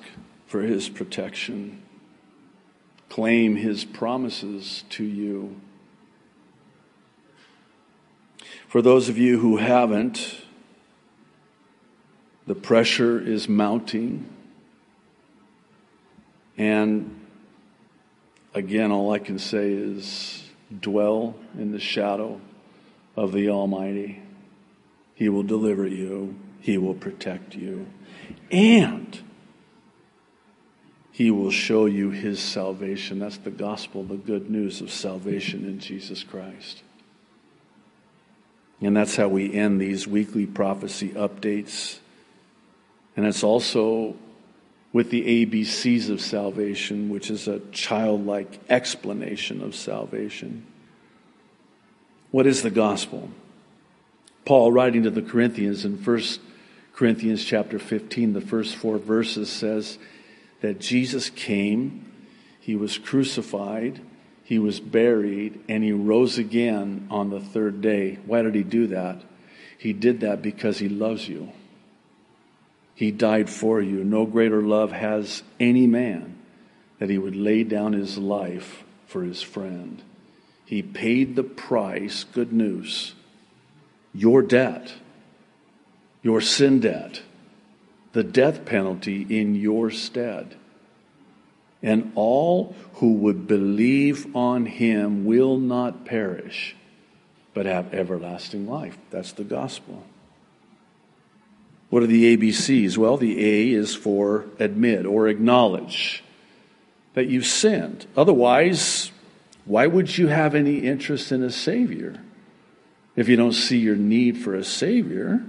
for 0.48 0.62
His 0.62 0.90
protection 0.90 1.84
claim 3.10 3.56
his 3.56 3.86
promises 3.86 4.84
to 4.90 5.04
you. 5.04 5.60
For 8.68 8.82
those 8.82 9.10
of 9.10 9.18
you 9.18 9.40
who 9.40 9.58
haven't, 9.58 10.36
the 12.46 12.56
pressure 12.56 13.20
is 13.20 13.48
mounting. 13.48 14.28
And 16.58 17.20
again, 18.54 18.92
all 18.92 19.12
I 19.12 19.20
can 19.20 19.40
say 19.40 19.72
is 19.72 20.44
dwell 20.82 21.36
in 21.58 21.72
the 21.72 21.80
shadow 21.80 22.42
of 23.16 23.32
the 23.32 23.50
Almighty. 23.50 24.22
He 25.16 25.30
will 25.30 25.44
deliver 25.44 25.88
you, 25.88 26.38
He 26.60 26.78
will 26.78 26.94
protect 26.94 27.56
you. 27.56 27.88
And 28.52 29.20
he 31.18 31.32
will 31.32 31.50
show 31.50 31.88
you 31.88 32.12
his 32.12 32.40
salvation. 32.40 33.18
That's 33.18 33.38
the 33.38 33.50
gospel, 33.50 34.04
the 34.04 34.18
good 34.18 34.52
news 34.52 34.82
of 34.82 34.92
salvation 34.92 35.66
in 35.66 35.80
Jesus 35.80 36.24
Christ. 36.24 36.84
And 38.82 38.96
that's 38.96 39.16
how 39.16 39.28
we 39.28 39.54
end 39.54 39.82
these 39.82 40.08
weekly 40.08 40.46
prophecy 40.46 41.10
updates. 41.10 42.00
And 43.16 43.26
it's 43.26 43.44
also 43.44 44.16
with 44.94 45.10
the 45.10 45.46
ABCs 45.46 46.10
of 46.10 46.22
salvation, 46.22 47.10
which 47.10 47.30
is 47.30 47.48
a 47.48 47.60
childlike 47.72 48.60
explanation 48.70 49.62
of 49.62 49.76
salvation. 49.76 50.66
What 52.32 52.46
is 52.46 52.62
the 52.62 52.72
gospel? 52.72 53.30
Paul, 54.46 54.72
writing 54.72 55.04
to 55.04 55.10
the 55.10 55.22
Corinthians 55.22 55.84
in 55.84 56.04
1 56.04 56.24
Corinthians 56.94 57.44
chapter 57.44 57.80
15, 57.80 58.34
the 58.34 58.42
first 58.42 58.76
four 58.76 58.98
verses 58.98 59.50
says, 59.50 59.98
that 60.62 60.80
Jesus 60.80 61.30
came, 61.30 62.12
he 62.60 62.76
was 62.76 62.98
crucified, 62.98 64.02
he 64.48 64.58
was 64.58 64.80
buried, 64.80 65.60
and 65.68 65.84
he 65.84 65.92
rose 65.92 66.38
again 66.38 67.08
on 67.12 67.30
the 67.30 67.40
third 67.40 67.82
day. 67.82 68.18
Why 68.26 68.42
did 68.42 68.56
he 68.56 68.64
do 68.64 68.88
that? 68.88 69.22
He 69.78 69.92
did 69.92 70.22
that 70.22 70.42
because 70.42 70.80
he 70.80 70.88
loves 70.88 71.28
you. 71.28 71.52
He 72.96 73.12
died 73.12 73.50
for 73.50 73.82
you. 73.82 74.04
No 74.04 74.26
greater 74.26 74.62
love 74.62 74.92
has 74.92 75.44
any 75.60 75.86
man 75.86 76.40
that 77.00 77.10
he 77.10 77.18
would 77.18 77.36
lay 77.36 77.64
down 77.64 77.94
his 77.94 78.18
life 78.18 78.84
for 79.06 79.24
his 79.24 79.42
friend. 79.42 80.02
He 80.66 80.82
paid 80.82 81.36
the 81.36 81.44
price, 81.44 82.24
good 82.24 82.54
news, 82.54 83.14
your 84.14 84.42
debt, 84.42 84.94
your 86.24 86.42
sin 86.42 86.80
debt 86.80 87.22
the 88.18 88.24
death 88.24 88.66
penalty 88.66 89.28
in 89.30 89.54
your 89.54 89.92
stead. 89.92 90.56
And 91.84 92.12
all 92.16 92.76
who 92.94 93.14
would 93.14 93.48
believe 93.48 94.36
on 94.36 94.66
him 94.66 95.26
will 95.26 95.58
not 95.58 96.06
perish, 96.06 96.76
but 97.54 97.66
have 97.66 97.94
everlasting 97.94 98.68
life. 98.68 98.98
That's 99.12 99.32
the 99.32 99.44
gospel. 99.44 100.04
What 101.90 102.04
are 102.04 102.08
the 102.08 102.36
ABCs? 102.36 102.98
Well, 102.98 103.18
the 103.18 103.44
A 103.46 103.72
is 103.72 103.96
for 103.96 104.46
admit 104.60 105.06
or 105.06 105.28
acknowledge 105.28 106.24
that 107.14 107.28
you've 107.28 107.46
sinned. 107.46 108.06
Otherwise, 108.16 109.12
why 109.66 109.88
would 109.88 110.18
you 110.18 110.28
have 110.28 110.54
any 110.56 110.80
interest 110.80 111.32
in 111.32 111.44
a 111.44 111.52
Savior 111.52 112.22
if 113.16 113.28
you 113.28 113.36
don't 113.36 113.54
see 113.54 113.78
your 113.78 113.96
need 113.96 114.38
for 114.38 114.54
a 114.54 114.64
Savior? 114.64 115.44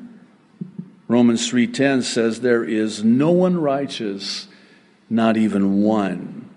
Romans 1.08 1.50
3:10 1.50 2.02
says 2.02 2.40
there 2.40 2.64
is 2.64 3.02
no 3.02 3.30
one 3.30 3.58
righteous, 3.58 4.46
not 5.10 5.36
even 5.36 5.82
one. 5.82 6.48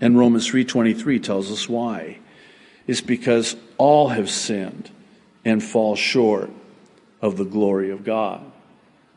And 0.00 0.18
Romans 0.18 0.48
3:23 0.48 1.18
tells 1.18 1.50
us 1.50 1.68
why. 1.68 2.18
It's 2.86 3.00
because 3.00 3.56
all 3.78 4.08
have 4.08 4.30
sinned 4.30 4.90
and 5.44 5.62
fall 5.62 5.94
short 5.94 6.50
of 7.20 7.36
the 7.36 7.44
glory 7.44 7.90
of 7.90 8.04
God. 8.04 8.40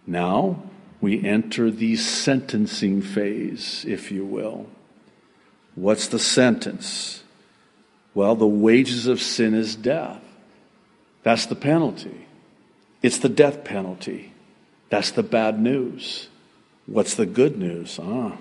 Now 0.06 0.64
we 1.02 1.24
enter 1.24 1.72
the 1.72 1.96
sentencing 1.96 3.02
phase, 3.02 3.86
if 3.88 4.12
you 4.12 4.24
will. 4.26 4.68
What's 5.74 6.08
the 6.08 6.20
sentence? 6.20 7.24
Well, 8.14 8.36
the 8.36 8.48
wages 8.48 9.08
of 9.08 9.22
sin 9.22 9.54
is 9.54 9.76
death. 9.76 10.22
That's 11.24 11.48
the 11.48 11.56
penalty. 11.56 12.28
It's 13.02 13.18
the 13.18 13.30
death 13.30 13.64
penalty. 13.64 14.34
That's 14.90 15.12
the 15.12 15.24
bad 15.24 15.60
news. 15.60 16.30
What's 16.86 17.16
the 17.16 17.26
good 17.26 17.58
news? 17.58 18.00
Ah, 18.02 18.38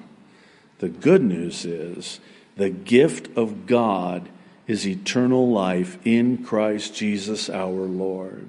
the 0.79 0.89
good 0.89 1.23
news 1.23 1.65
is 1.65 2.21
the 2.57 2.71
gift 2.71 3.37
of 3.37 3.67
God 3.67 4.29
is 4.67 4.87
eternal 4.87 5.51
life 5.51 5.99
in 6.05 6.45
Christ 6.45 6.95
Jesus 6.95 7.51
our 7.51 7.83
Lord. 7.87 8.49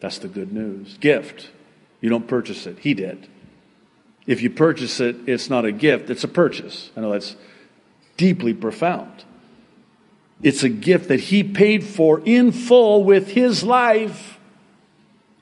That's 0.00 0.18
the 0.18 0.28
good 0.28 0.52
news. 0.52 0.96
Gift. 0.98 1.50
You 2.00 2.10
don't 2.10 2.28
purchase 2.28 2.66
it, 2.66 2.78
He 2.80 2.94
did. 2.94 3.28
If 4.26 4.42
you 4.42 4.50
purchase 4.50 5.00
it, 5.00 5.28
it's 5.28 5.50
not 5.50 5.64
a 5.64 5.72
gift, 5.72 6.10
it's 6.10 6.24
a 6.24 6.28
purchase. 6.28 6.90
I 6.96 7.00
know 7.00 7.12
that's 7.12 7.36
deeply 8.16 8.54
profound. 8.54 9.24
It's 10.42 10.62
a 10.62 10.68
gift 10.68 11.08
that 11.08 11.20
He 11.20 11.42
paid 11.42 11.84
for 11.84 12.20
in 12.24 12.52
full 12.52 13.04
with 13.04 13.28
His 13.30 13.62
life, 13.62 14.38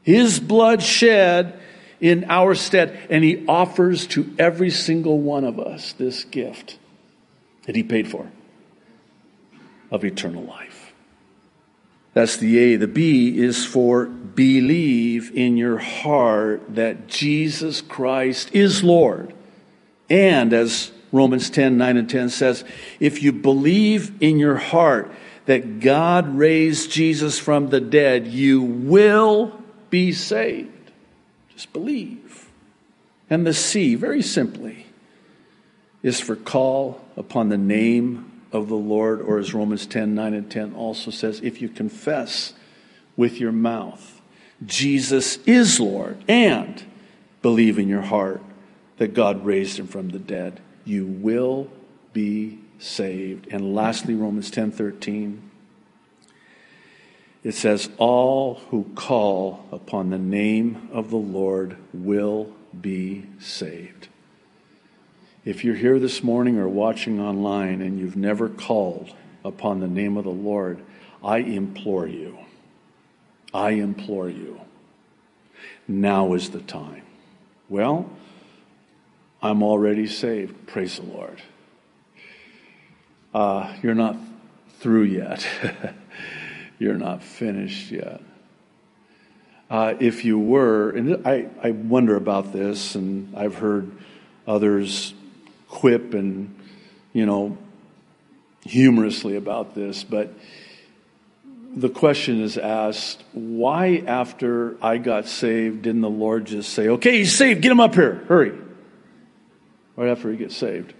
His 0.02 0.38
blood 0.40 0.82
shed 0.82 1.58
in 2.02 2.26
our 2.28 2.54
stead. 2.54 2.98
And 3.08 3.24
He 3.24 3.46
offers 3.46 4.06
to 4.08 4.34
every 4.38 4.68
single 4.68 5.18
one 5.18 5.44
of 5.44 5.58
us 5.58 5.94
this 5.94 6.24
gift 6.24 6.76
that 7.64 7.74
He 7.74 7.82
paid 7.82 8.08
for 8.08 8.30
of 9.90 10.04
eternal 10.04 10.42
life. 10.42 10.92
That's 12.14 12.36
the 12.36 12.58
A. 12.58 12.76
The 12.76 12.88
B 12.88 13.38
is 13.38 13.64
for 13.64 14.04
believe 14.06 15.34
in 15.34 15.56
your 15.56 15.78
heart 15.78 16.74
that 16.74 17.06
Jesus 17.06 17.80
Christ 17.80 18.54
is 18.54 18.82
Lord. 18.82 19.32
And 20.10 20.52
as 20.52 20.90
Romans 21.10 21.50
10 21.50 21.78
9 21.78 21.96
and 21.96 22.10
10 22.10 22.28
says, 22.30 22.64
if 23.00 23.22
you 23.22 23.32
believe 23.32 24.20
in 24.20 24.38
your 24.38 24.56
heart 24.56 25.10
that 25.46 25.80
God 25.80 26.36
raised 26.36 26.90
Jesus 26.90 27.38
from 27.38 27.68
the 27.68 27.80
dead, 27.80 28.26
you 28.26 28.62
will 28.62 29.58
be 29.90 30.12
saved. 30.12 30.71
Just 31.54 31.72
believe. 31.72 32.48
And 33.30 33.46
the 33.46 33.54
C, 33.54 33.94
very 33.94 34.22
simply, 34.22 34.86
is 36.02 36.20
for 36.20 36.36
call 36.36 37.00
upon 37.16 37.48
the 37.48 37.58
name 37.58 38.42
of 38.52 38.68
the 38.68 38.76
Lord, 38.76 39.20
or 39.20 39.38
as 39.38 39.54
Romans 39.54 39.86
10 39.86 40.14
9 40.14 40.34
and 40.34 40.50
10 40.50 40.74
also 40.74 41.10
says, 41.10 41.40
if 41.42 41.62
you 41.62 41.68
confess 41.68 42.52
with 43.16 43.40
your 43.40 43.52
mouth 43.52 44.20
Jesus 44.64 45.38
is 45.38 45.80
Lord 45.80 46.22
and 46.28 46.82
believe 47.40 47.78
in 47.78 47.88
your 47.88 48.02
heart 48.02 48.42
that 48.98 49.14
God 49.14 49.44
raised 49.44 49.78
him 49.78 49.86
from 49.86 50.10
the 50.10 50.18
dead, 50.18 50.60
you 50.84 51.06
will 51.06 51.68
be 52.12 52.60
saved. 52.78 53.48
And 53.50 53.74
lastly, 53.74 54.14
Romans 54.14 54.50
10 54.50 54.70
13. 54.70 55.50
It 57.44 57.54
says, 57.54 57.90
All 57.98 58.60
who 58.70 58.84
call 58.94 59.64
upon 59.72 60.10
the 60.10 60.18
name 60.18 60.88
of 60.92 61.10
the 61.10 61.16
Lord 61.16 61.76
will 61.92 62.52
be 62.78 63.26
saved. 63.40 64.08
If 65.44 65.64
you're 65.64 65.74
here 65.74 65.98
this 65.98 66.22
morning 66.22 66.58
or 66.58 66.68
watching 66.68 67.20
online 67.20 67.82
and 67.82 67.98
you've 67.98 68.16
never 68.16 68.48
called 68.48 69.12
upon 69.44 69.80
the 69.80 69.88
name 69.88 70.16
of 70.16 70.24
the 70.24 70.30
Lord, 70.30 70.80
I 71.22 71.38
implore 71.38 72.06
you, 72.06 72.38
I 73.52 73.70
implore 73.70 74.28
you, 74.28 74.60
now 75.88 76.34
is 76.34 76.50
the 76.50 76.60
time. 76.60 77.02
Well, 77.68 78.08
I'm 79.42 79.64
already 79.64 80.06
saved. 80.06 80.68
Praise 80.68 80.96
the 80.96 81.06
Lord. 81.06 81.42
Uh, 83.34 83.74
you're 83.82 83.94
not 83.94 84.16
through 84.78 85.04
yet. 85.04 85.44
you're 86.82 86.98
not 86.98 87.22
finished 87.22 87.92
yet. 87.92 88.20
Uh, 89.70 89.94
if 90.00 90.24
you 90.24 90.36
were, 90.36 90.90
and 90.90 91.26
I, 91.26 91.46
I 91.62 91.70
wonder 91.70 92.16
about 92.16 92.52
this, 92.52 92.96
and 92.96 93.34
I've 93.36 93.54
heard 93.54 93.90
others 94.48 95.14
quip 95.68 96.12
and, 96.12 96.54
you 97.12 97.24
know, 97.24 97.56
humorously 98.66 99.36
about 99.36 99.76
this, 99.76 100.02
but 100.02 100.34
the 101.74 101.88
question 101.88 102.42
is 102.42 102.58
asked 102.58 103.22
why, 103.32 104.02
after 104.06 104.76
I 104.84 104.98
got 104.98 105.26
saved, 105.26 105.82
didn't 105.82 106.02
the 106.02 106.10
Lord 106.10 106.46
just 106.46 106.74
say, 106.74 106.88
okay, 106.88 107.18
he's 107.18 107.34
saved, 107.34 107.62
get 107.62 107.70
him 107.70 107.80
up 107.80 107.94
here, 107.94 108.24
hurry? 108.26 108.52
Right 109.94 110.08
after 110.08 110.30
he 110.32 110.36
gets 110.36 110.56
saved. 110.56 110.92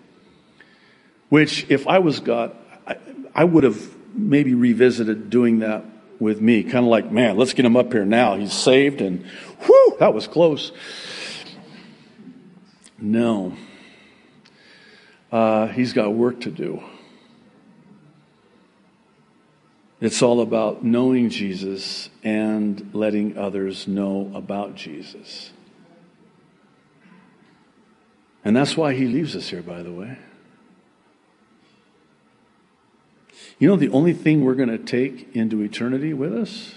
Which, 1.29 1.67
if 1.69 1.89
I 1.89 1.99
was 1.99 2.21
God, 2.21 2.57
I, 2.87 2.97
I 3.35 3.45
would 3.45 3.65
have 3.65 4.02
maybe 4.15 4.55
revisited 4.55 5.31
doing 5.31 5.61
that 5.61 5.85
with 6.19 6.41
me. 6.41 6.63
Kind 6.63 6.85
of 6.85 6.91
like, 6.91 7.11
man, 7.11 7.37
let's 7.37 7.53
get 7.53 7.65
him 7.65 7.77
up 7.77 7.93
here 7.93 8.05
now. 8.05 8.37
He's 8.37 8.53
saved, 8.53 9.01
and 9.01 9.27
whew, 9.61 9.97
that 9.99 10.15
was 10.15 10.27
close. 10.27 10.73
No. 12.99 13.57
Uh, 15.31 15.67
he's 15.69 15.93
got 15.93 16.15
work 16.15 16.41
to 16.43 16.51
do. 16.51 16.83
It's 20.01 20.21
all 20.21 20.41
about 20.41 20.85
knowing 20.85 21.31
Jesus 21.31 22.11
and 22.25 22.91
letting 22.93 23.39
others 23.39 23.87
know 23.87 24.33
about 24.35 24.75
Jesus. 24.75 25.51
And 28.45 28.57
that's 28.57 28.77
why 28.77 28.95
he 28.95 29.07
leaves 29.07 29.37
us 29.37 29.49
here, 29.49 29.63
by 29.63 29.83
the 29.83 29.93
way. 29.93 30.19
You 33.63 33.69
know, 33.69 33.77
the 33.77 33.91
only 33.91 34.13
thing 34.13 34.45
we're 34.45 34.57
going 34.57 34.71
to 34.71 34.77
take 34.77 35.37
into 35.37 35.63
eternity 35.63 36.13
with 36.13 36.35
us 36.35 36.75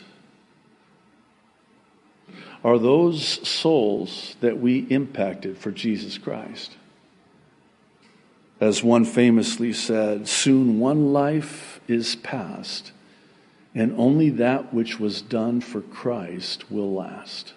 are 2.63 2.77
those 2.77 3.25
souls 3.49 4.35
that 4.41 4.59
we 4.59 4.81
impacted 4.91 5.57
for 5.57 5.71
Jesus 5.71 6.19
Christ. 6.19 6.77
As 8.59 8.83
one 8.83 9.03
famously 9.03 9.73
said, 9.73 10.27
soon 10.27 10.79
one 10.79 11.11
life 11.11 11.79
is 11.87 12.17
past, 12.17 12.91
and 13.73 13.91
only 13.97 14.29
that 14.29 14.71
which 14.71 14.99
was 14.99 15.23
done 15.23 15.61
for 15.61 15.81
Christ 15.81 16.69
will 16.69 16.93
last. 16.93 17.55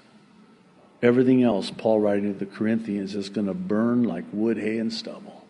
Everything 1.03 1.43
else, 1.43 1.71
Paul 1.71 2.01
writing 2.01 2.33
to 2.33 2.39
the 2.39 2.47
Corinthians, 2.47 3.15
is 3.15 3.29
going 3.29 3.47
to 3.47 3.53
burn 3.53 4.05
like 4.05 4.25
wood, 4.33 4.57
hay, 4.57 4.79
and 4.79 4.91
stubble. 4.91 5.45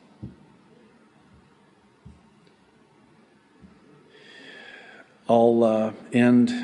I'll 5.30 5.62
uh, 5.62 5.92
end 6.10 6.54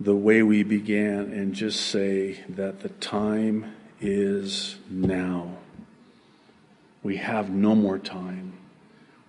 the 0.00 0.16
way 0.16 0.42
we 0.42 0.62
began 0.62 1.30
and 1.30 1.54
just 1.54 1.80
say 1.86 2.44
that 2.48 2.80
the 2.80 2.88
time 2.88 3.74
is 4.00 4.76
now. 4.88 5.58
We 7.02 7.16
have 7.16 7.50
no 7.50 7.74
more 7.74 7.98
time. 7.98 8.54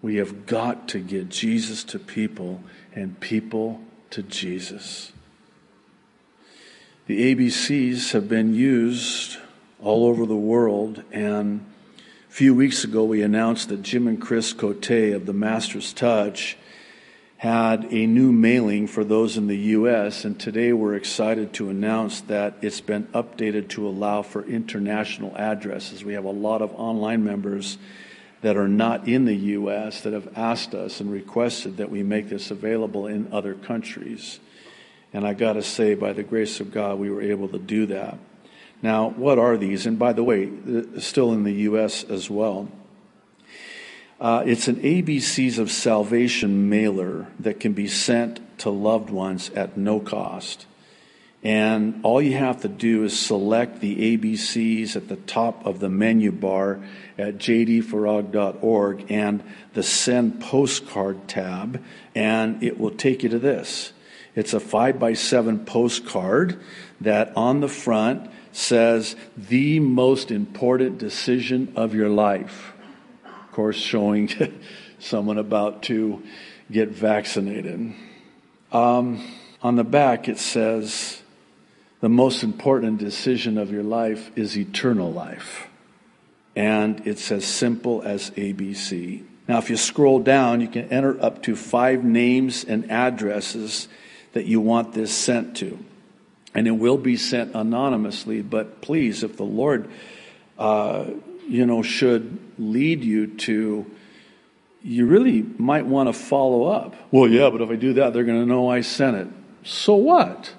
We 0.02 0.16
have 0.16 0.46
got 0.46 0.88
to 0.90 1.00
get 1.00 1.28
Jesus 1.28 1.84
to 1.86 2.00
people 2.00 2.64
and 2.96 3.20
people 3.20 3.82
to 4.12 4.24
Jesus. 4.24 5.12
The 7.08 7.36
ABCs 7.36 8.14
have 8.14 8.30
been 8.30 8.56
used 8.56 9.38
all 9.82 10.06
over 10.06 10.26
the 10.26 10.36
world, 10.36 11.04
and 11.12 11.66
a 12.30 12.32
few 12.32 12.56
weeks 12.56 12.86
ago 12.86 13.04
we 13.04 13.22
announced 13.22 13.68
that 13.68 13.82
Jim 13.82 14.08
and 14.08 14.22
Chris 14.22 14.54
Cote 14.54 14.90
of 14.90 15.26
the 15.26 15.34
Master's 15.34 15.92
Touch 15.92 16.58
had 17.38 17.94
a 17.94 18.08
new 18.08 18.32
mailing 18.32 18.88
for 18.88 19.04
those 19.04 19.38
in 19.38 19.46
the 19.46 19.58
U.S., 19.58 20.26
and 20.26 20.40
today 20.40 20.74
we're 20.74 20.96
excited 20.96 21.54
to 21.54 21.70
announce 21.70 22.22
that 22.22 22.56
it's 22.64 22.82
been 22.82 23.06
updated 23.08 23.68
to 23.70 23.88
allow 23.88 24.24
for 24.24 24.44
international 24.44 25.36
addresses. 25.38 26.04
We 26.04 26.14
have 26.14 26.26
a 26.26 26.32
lot 26.32 26.64
of 26.64 26.74
online 26.74 27.24
members 27.24 27.78
that 28.42 28.58
are 28.58 28.68
not 28.68 29.08
in 29.08 29.26
the 29.26 29.36
U.S. 29.36 30.02
that 30.02 30.14
have 30.14 30.36
asked 30.36 30.74
us 30.74 31.00
and 31.00 31.12
requested 31.12 31.78
that 31.78 31.92
we 31.92 32.02
make 32.02 32.30
this 32.30 32.50
available 32.50 33.06
in 33.06 33.32
other 33.32 33.54
countries. 33.54 34.40
And 35.14 35.26
I 35.26 35.34
got 35.34 35.54
to 35.54 35.64
say, 35.64 35.94
by 35.94 36.14
the 36.14 36.24
grace 36.24 36.60
of 36.60 36.72
God, 36.72 36.98
we 36.98 37.12
were 37.12 37.22
able 37.22 37.50
to 37.50 37.60
do 37.60 37.86
that. 37.88 38.18
Now, 38.82 39.10
what 39.10 39.38
are 39.38 39.58
these? 39.58 39.86
And 39.86 40.00
by 40.00 40.14
the 40.14 40.24
way, 40.24 40.50
still 41.00 41.34
in 41.34 41.44
the 41.44 41.54
U.S. 41.54 42.04
as 42.04 42.32
well. 42.32 42.68
Uh, 44.20 44.42
it's 44.48 44.68
an 44.68 44.78
ABCs 44.78 45.60
of 45.60 45.70
Salvation 45.70 46.70
mailer 46.70 47.28
that 47.40 47.60
can 47.60 47.74
be 47.74 47.88
sent 47.88 48.40
to 48.58 48.70
loved 48.72 49.12
ones 49.12 49.52
at 49.52 49.78
no 49.78 50.00
cost. 50.00 50.66
And 51.44 52.00
all 52.02 52.20
you 52.20 52.36
have 52.36 52.62
to 52.62 52.68
do 52.68 53.04
is 53.04 53.18
select 53.18 53.80
the 53.80 54.18
ABCs 54.18 54.96
at 54.96 55.08
the 55.08 55.18
top 55.18 55.64
of 55.68 55.80
the 55.80 55.88
menu 55.90 56.32
bar 56.32 56.80
at 57.16 57.38
jdfarag.org 57.38 59.12
and 59.12 59.44
the 59.76 59.84
Send 59.84 60.42
Postcard 60.42 61.28
tab, 61.28 61.84
and 62.16 62.64
it 62.64 62.80
will 62.80 62.90
take 62.90 63.22
you 63.22 63.30
to 63.30 63.40
this. 63.40 63.94
It's 64.36 64.54
a 64.54 64.60
five 64.60 64.98
by 64.98 65.14
seven 65.14 65.64
postcard 65.64 66.60
that 67.02 67.38
on 67.38 67.60
the 67.60 67.70
front 67.70 68.32
says, 68.52 69.16
the 69.38 69.80
most 69.80 70.32
important 70.32 70.98
decision 70.98 71.72
of 71.76 71.94
your 71.94 72.10
life. 72.10 72.74
Course, 73.58 73.78
showing 73.78 74.30
someone 75.00 75.40
about 75.40 75.82
to 75.90 76.22
get 76.72 76.90
vaccinated. 76.90 77.92
Um, 78.72 79.28
on 79.64 79.76
the 79.76 79.84
back, 79.84 80.30
it 80.30 80.38
says, 80.38 81.24
the 82.00 82.08
most 82.08 82.44
important 82.44 83.00
decision 83.00 83.58
of 83.58 83.72
your 83.72 83.82
life 83.82 84.30
is 84.36 84.56
eternal 84.56 85.12
life. 85.12 85.66
And 86.56 87.02
it's 87.08 87.32
as 87.32 87.46
simple 87.46 88.04
as 88.04 88.30
ABC. 88.30 89.24
Now, 89.48 89.58
if 89.58 89.72
you 89.72 89.78
scroll 89.78 90.20
down, 90.20 90.62
you 90.62 90.68
can 90.68 90.90
enter 90.90 91.20
up 91.20 91.42
to 91.42 91.56
five 91.56 92.04
names 92.04 92.64
and 92.64 92.92
addresses 92.92 93.88
that 94.34 94.46
you 94.46 94.62
want 94.62 94.94
this 94.94 95.12
sent 95.12 95.58
to. 95.58 95.84
And 96.54 96.68
it 96.68 96.78
will 96.78 97.00
be 97.00 97.18
sent 97.18 97.56
anonymously, 97.56 98.44
but 98.44 98.82
please, 98.82 99.24
if 99.24 99.36
the 99.36 99.46
Lord, 99.46 99.90
uh, 100.60 101.06
you 101.48 101.66
know, 101.66 101.82
should 101.82 102.40
lead 102.58 103.04
you 103.04 103.28
to, 103.28 103.86
you 104.84 105.06
really 105.06 105.44
might 105.58 105.86
want 105.86 106.10
to 106.10 106.14
follow 106.14 106.66
up. 106.66 106.96
Well, 107.12 107.28
yeah, 107.28 107.50
but 107.50 107.62
if 107.62 107.70
I 107.70 107.76
do 107.76 107.94
that, 107.94 108.14
they're 108.14 108.24
going 108.24 108.40
to 108.40 108.46
know 108.46 108.70
I 108.70 108.82
sent 108.82 109.18
it. 109.18 109.28
So 109.64 109.96
what? 109.96 110.54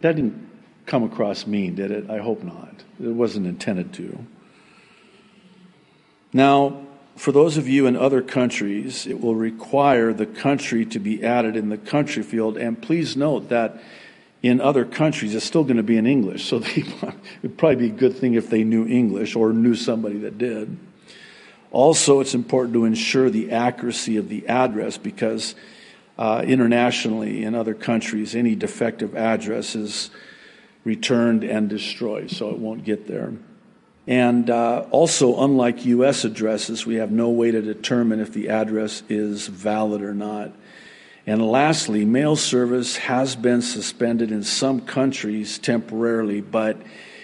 That 0.00 0.16
didn't 0.16 0.50
come 0.86 1.02
across 1.02 1.46
mean, 1.46 1.74
did 1.74 1.90
it? 1.90 2.10
I 2.10 2.18
hope 2.18 2.42
not. 2.42 2.84
It 3.02 3.08
wasn't 3.08 3.46
intended 3.46 3.92
to. 3.94 4.26
Now, 6.32 6.84
for 7.16 7.32
those 7.32 7.56
of 7.56 7.68
you 7.68 7.86
in 7.86 7.96
other 7.96 8.20
countries, 8.20 9.06
it 9.06 9.20
will 9.20 9.36
require 9.36 10.12
the 10.12 10.26
country 10.26 10.84
to 10.86 10.98
be 10.98 11.24
added 11.24 11.56
in 11.56 11.68
the 11.68 11.78
country 11.78 12.22
field. 12.22 12.58
And 12.58 12.80
please 12.80 13.16
note 13.16 13.48
that 13.50 13.80
in 14.44 14.60
other 14.60 14.84
countries, 14.84 15.34
it's 15.34 15.46
still 15.46 15.64
going 15.64 15.78
to 15.78 15.82
be 15.82 15.96
in 15.96 16.06
English. 16.06 16.44
So 16.44 16.58
they, 16.60 16.82
it 16.82 17.14
would 17.42 17.56
probably 17.56 17.88
be 17.88 17.94
a 17.94 17.96
good 17.96 18.18
thing 18.18 18.34
if 18.34 18.50
they 18.50 18.62
knew 18.62 18.86
English 18.86 19.34
or 19.34 19.54
knew 19.54 19.74
somebody 19.74 20.18
that 20.18 20.36
did. 20.36 20.76
Also, 21.72 22.20
it's 22.20 22.34
important 22.34 22.74
to 22.74 22.84
ensure 22.84 23.30
the 23.30 23.52
accuracy 23.52 24.18
of 24.18 24.28
the 24.28 24.46
address 24.46 24.98
because 24.98 25.54
uh, 26.18 26.44
internationally 26.46 27.42
in 27.42 27.54
other 27.54 27.72
countries, 27.72 28.34
any 28.34 28.54
defective 28.54 29.16
address 29.16 29.74
is 29.74 30.10
returned 30.84 31.42
and 31.42 31.70
destroyed, 31.70 32.30
so 32.30 32.50
it 32.50 32.58
won't 32.58 32.84
get 32.84 33.08
there. 33.08 33.32
And 34.06 34.50
uh, 34.50 34.84
also, 34.90 35.42
unlike 35.42 35.86
U.S. 35.86 36.24
addresses, 36.24 36.84
we 36.84 36.96
have 36.96 37.10
no 37.10 37.30
way 37.30 37.50
to 37.50 37.62
determine 37.62 38.20
if 38.20 38.34
the 38.34 38.50
address 38.50 39.02
is 39.08 39.46
valid 39.46 40.02
or 40.02 40.12
not. 40.12 40.52
And 41.26 41.50
lastly, 41.50 42.04
mail 42.04 42.36
service 42.36 42.96
has 42.96 43.34
been 43.34 43.62
suspended 43.62 44.30
in 44.30 44.42
some 44.42 44.82
countries 44.82 45.58
temporarily, 45.58 46.40
but 46.42 46.76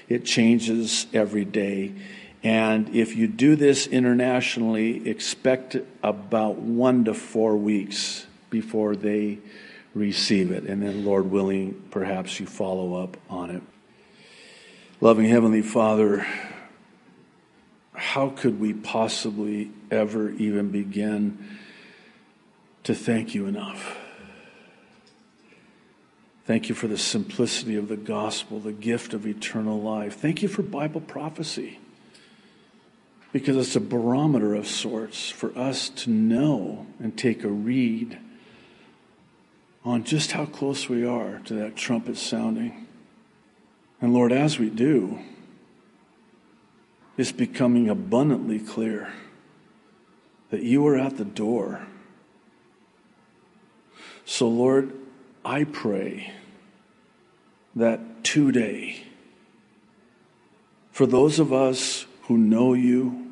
it 0.09 0.25
changes 0.25 1.07
every 1.13 1.45
day. 1.45 1.95
And 2.43 2.95
if 2.95 3.15
you 3.15 3.27
do 3.27 3.57
this 3.57 3.87
internationally, 3.87 5.07
expect 5.07 5.77
about 6.03 6.57
one 6.57 7.05
to 7.05 7.15
four 7.15 7.57
weeks 7.57 8.27
before 8.49 8.97
they 8.97 9.39
receive 9.95 10.51
it. 10.51 10.65
And 10.65 10.83
then, 10.83 11.05
Lord 11.05 11.31
willing, 11.31 11.83
perhaps 11.91 12.41
you 12.41 12.47
follow 12.47 13.03
up 13.03 13.19
on 13.29 13.51
it. 13.51 13.63
Loving 15.03 15.27
Heavenly 15.27 15.63
Father, 15.63 16.27
how 17.93 18.31
could 18.31 18.59
we 18.59 18.73
possibly 18.73 19.71
ever 19.91 20.31
even 20.31 20.71
begin 20.71 21.59
to 22.91 22.97
thank 22.97 23.35
you 23.37 23.47
enough? 23.47 23.97
Thank 26.45 26.69
you 26.69 26.75
for 26.75 26.89
the 26.89 26.99
simplicity 26.99 27.77
of 27.77 27.87
the 27.87 27.97
gospel, 27.97 28.59
the 28.59 28.73
gift 28.73 29.15
of 29.15 29.27
eternal 29.27 29.81
life. 29.81 30.19
Thank 30.19 30.43
you 30.43 30.49
for 30.49 30.63
Bible 30.63 31.01
prophecy 31.01 31.79
because 33.33 33.57
it's 33.57 33.77
a 33.77 33.81
barometer 33.81 34.57
of 34.57 34.67
sorts 34.67 35.31
for 35.31 35.57
us 35.57 35.89
to 35.91 36.11
know 36.11 36.87
and 36.99 37.17
take 37.17 37.45
a 37.45 37.49
read 37.49 38.19
on 39.85 40.03
just 40.03 40.33
how 40.33 40.47
close 40.47 40.89
we 40.89 41.07
are 41.07 41.39
to 41.45 41.55
that 41.55 41.77
trumpet 41.77 42.17
sounding. 42.17 42.89
And 44.01 44.13
Lord, 44.13 44.33
as 44.33 44.59
we 44.59 44.69
do, 44.69 45.21
it's 47.17 47.31
becoming 47.31 47.89
abundantly 47.89 48.59
clear 48.59 49.13
that 50.51 50.65
you 50.65 50.85
are 50.89 50.97
at 50.97 51.17
the 51.19 51.25
door. 51.25 51.87
So, 54.33 54.47
Lord, 54.47 54.93
I 55.45 55.65
pray 55.65 56.33
that 57.75 58.23
today, 58.23 59.03
for 60.93 61.05
those 61.05 61.41
of 61.41 61.53
us 61.53 62.07
who 62.23 62.39
know 62.39 62.73
you, 62.73 63.27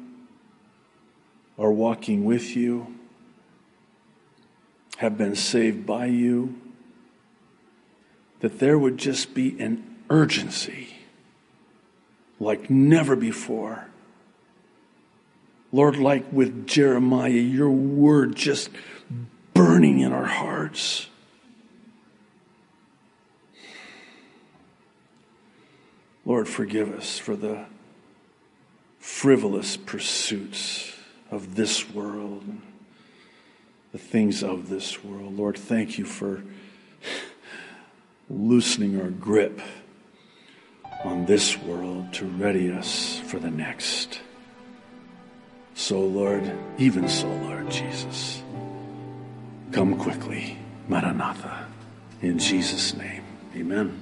are 1.57 1.71
walking 1.71 2.25
with 2.25 2.57
you, 2.57 2.99
have 4.97 5.17
been 5.17 5.37
saved 5.37 5.87
by 5.87 6.07
you, 6.07 6.61
that 8.41 8.59
there 8.59 8.77
would 8.77 8.99
just 8.99 9.35
be 9.35 9.57
an 9.61 10.03
urgency 10.11 10.97
like 12.41 12.69
never 12.69 13.15
before. 13.15 13.87
Lord, 15.71 15.97
like 15.97 16.33
with 16.33 16.67
Jeremiah, 16.67 17.31
your 17.31 17.71
word 17.71 18.35
just 18.35 18.71
burning 19.59 19.99
in 19.99 20.12
our 20.12 20.25
hearts. 20.25 21.09
Lord, 26.25 26.47
forgive 26.47 26.94
us 26.94 27.18
for 27.18 27.35
the 27.35 27.64
frivolous 29.01 29.77
pursuits 29.77 30.92
of 31.33 31.57
this 31.57 31.90
world, 31.90 32.44
the 33.90 33.99
things 33.99 34.44
of 34.44 34.68
this 34.68 35.03
world. 35.03 35.37
Lord, 35.37 35.59
thank 35.59 35.99
you 35.99 36.05
for 36.05 36.44
loosening 38.31 39.01
our 39.01 39.11
grip 39.11 39.61
on 41.03 41.27
this 41.27 41.59
world 41.59 42.12
to 42.12 42.27
ready 42.27 42.71
us 42.71 43.18
for 43.27 43.40
the 43.40 43.51
next. 43.51 44.21
So, 45.75 46.01
Lord, 46.01 46.49
even 46.79 47.09
so, 47.09 47.27
Lord 47.27 47.68
Jesus, 47.73 48.40
come 49.73 49.97
quickly. 49.99 50.59
Maranatha. 50.89 51.67
In 52.23 52.39
Jesus' 52.39 52.95
name, 52.95 53.23
amen. 53.55 54.01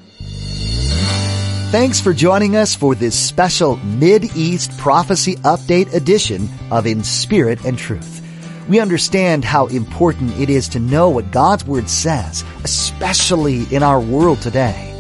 Thanks 1.71 2.01
for 2.01 2.13
joining 2.15 2.57
us 2.57 2.75
for 2.75 2.95
this 2.95 3.19
special 3.19 3.77
Mid-East 3.79 4.79
Prophecy 4.79 5.35
Update 5.37 5.93
edition 5.93 6.49
of 6.71 6.87
In 6.87 7.03
Spirit 7.03 7.65
and 7.65 7.77
Truth. 7.77 8.23
We 8.69 8.81
understand 8.81 9.45
how 9.45 9.67
important 9.67 10.39
it 10.39 10.49
is 10.49 10.69
to 10.71 10.81
know 10.81 11.11
what 11.11 11.31
God's 11.31 11.67
Word 11.67 11.89
says, 11.89 12.45
especially 12.65 13.65
in 13.75 13.83
our 13.83 14.01
world 14.01 14.41
today. 14.41 14.93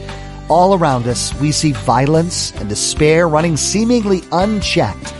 All 0.48 0.74
around 0.74 1.06
us, 1.06 1.34
we 1.40 1.50
see 1.52 1.72
violence 1.72 2.52
and 2.56 2.68
despair 2.68 3.28
running 3.28 3.56
seemingly 3.56 4.22
unchecked. 4.30 5.14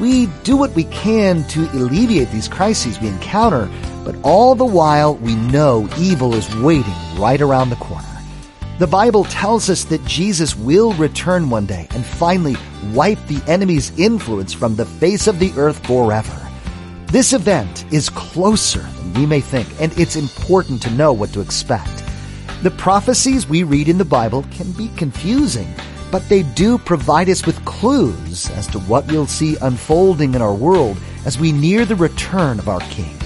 We 0.00 0.26
do 0.44 0.56
what 0.56 0.74
we 0.74 0.84
can 0.84 1.44
to 1.48 1.68
alleviate 1.72 2.30
these 2.30 2.48
crises 2.48 3.00
we 3.00 3.08
encounter, 3.08 3.68
but 4.04 4.16
all 4.22 4.54
the 4.54 4.64
while 4.64 5.16
we 5.16 5.34
know 5.34 5.88
evil 5.98 6.34
is 6.34 6.54
waiting 6.56 6.94
right 7.16 7.40
around 7.40 7.70
the 7.70 7.76
corner. 7.76 8.08
The 8.78 8.86
Bible 8.86 9.24
tells 9.24 9.70
us 9.70 9.84
that 9.84 10.04
Jesus 10.06 10.56
will 10.56 10.92
return 10.94 11.50
one 11.50 11.66
day 11.66 11.86
and 11.90 12.04
finally 12.04 12.56
wipe 12.92 13.24
the 13.26 13.42
enemy's 13.46 13.96
influence 13.98 14.52
from 14.52 14.74
the 14.74 14.86
face 14.86 15.26
of 15.26 15.38
the 15.38 15.52
earth 15.56 15.86
forever. 15.86 16.38
This 17.06 17.32
event 17.32 17.84
is 17.92 18.08
closer 18.08 18.80
than 18.80 19.14
we 19.14 19.26
may 19.26 19.40
think, 19.40 19.68
and 19.80 19.96
it's 19.98 20.16
important 20.16 20.82
to 20.82 20.90
know 20.90 21.12
what 21.12 21.32
to 21.34 21.40
expect. 21.40 22.02
The 22.62 22.70
prophecies 22.70 23.48
we 23.48 23.62
read 23.62 23.88
in 23.88 23.98
the 23.98 24.04
Bible 24.04 24.44
can 24.50 24.72
be 24.72 24.88
confusing, 24.96 25.72
but 26.10 26.28
they 26.28 26.42
do 26.42 26.78
provide 26.78 27.28
us 27.28 27.44
with 27.44 27.64
clues 27.64 28.50
as 28.50 28.66
to 28.68 28.80
what 28.80 29.06
we'll 29.12 29.26
see 29.26 29.56
unfolding 29.60 30.34
in 30.34 30.42
our 30.42 30.54
world 30.54 30.96
as 31.26 31.38
we 31.38 31.52
near 31.52 31.84
the 31.84 31.96
return 31.96 32.58
of 32.58 32.68
our 32.68 32.80
King. 32.80 33.16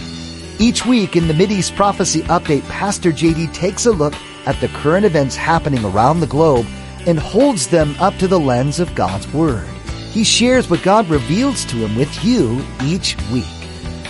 Each 0.58 0.86
week 0.86 1.16
in 1.16 1.28
the 1.28 1.34
Mideast 1.34 1.76
Prophecy 1.76 2.22
Update, 2.22 2.66
Pastor 2.68 3.12
JD 3.12 3.52
takes 3.52 3.86
a 3.86 3.92
look 3.92 4.14
at 4.46 4.60
the 4.60 4.68
current 4.68 5.04
events 5.04 5.36
happening 5.36 5.84
around 5.84 6.20
the 6.20 6.26
globe 6.26 6.66
and 7.06 7.18
holds 7.18 7.68
them 7.68 7.94
up 8.00 8.16
to 8.16 8.26
the 8.26 8.40
lens 8.40 8.80
of 8.80 8.94
God's 8.94 9.30
Word. 9.32 9.68
He 10.12 10.24
shares 10.24 10.70
what 10.70 10.82
God 10.82 11.08
reveals 11.08 11.64
to 11.66 11.76
him 11.76 11.96
with 11.96 12.24
you 12.24 12.64
each 12.82 13.16
week. 13.30 13.44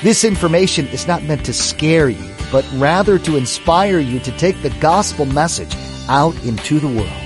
This 0.02 0.24
information 0.24 0.86
is 0.88 1.06
not 1.06 1.24
meant 1.24 1.44
to 1.46 1.52
scare 1.52 2.08
you 2.08 2.36
but 2.52 2.66
rather 2.74 3.18
to 3.18 3.36
inspire 3.36 3.98
you 3.98 4.18
to 4.20 4.32
take 4.32 4.60
the 4.62 4.70
gospel 4.80 5.26
message 5.26 5.74
out 6.08 6.34
into 6.44 6.78
the 6.78 6.88
world. 6.88 7.22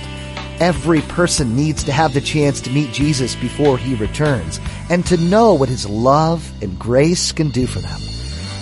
Every 0.59 1.01
person 1.01 1.55
needs 1.55 1.83
to 1.85 1.91
have 1.91 2.13
the 2.13 2.21
chance 2.21 2.61
to 2.61 2.69
meet 2.69 2.91
Jesus 2.91 3.35
before 3.35 3.77
he 3.77 3.95
returns 3.95 4.59
and 4.89 5.05
to 5.07 5.17
know 5.17 5.53
what 5.53 5.69
his 5.69 5.87
love 5.87 6.51
and 6.61 6.77
grace 6.77 7.31
can 7.31 7.49
do 7.49 7.65
for 7.65 7.79
them. 7.79 8.10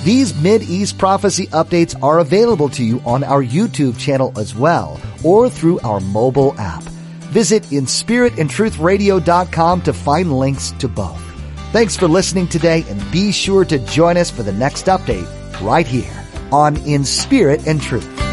These 0.04 0.36
Mid-East 0.42 0.98
prophecy 0.98 1.48
updates 1.48 1.94
are 2.02 2.20
available 2.20 2.70
to 2.70 2.82
you 2.84 3.02
on 3.06 3.24
our 3.24 3.44
YouTube 3.44 4.00
channel 4.00 4.32
as 4.38 4.56
well, 4.56 5.00
or 5.26 5.50
through 5.50 5.82
our 5.82 6.00
mobile 6.00 6.56
app. 6.58 6.84
Visit 7.34 7.64
inspiritandtruthradio.com 7.64 9.82
to 9.82 9.94
find 9.94 10.40
links 10.40 10.72
to 10.80 10.88
both. 10.88 11.22
Thanks 11.72 11.98
for 11.98 12.08
listening 12.08 12.48
today 12.48 12.86
and 12.88 13.12
be 13.12 13.32
sure 13.32 13.66
to 13.66 13.78
join 13.80 14.18
us 14.18 14.32
for 14.32 14.42
the 14.42 14.54
next 14.54 14.86
update 14.86 15.28
right 15.62 15.86
here 15.86 16.26
on 16.52 16.78
In 16.88 17.04
Spirit 17.04 17.68
and 17.68 17.80
Truth. 17.82 18.29